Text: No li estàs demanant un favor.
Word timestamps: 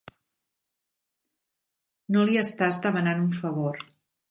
No 2.15 2.25
li 2.31 2.41
estàs 2.43 2.83
demanant 2.89 3.25
un 3.29 3.31
favor. 3.45 3.81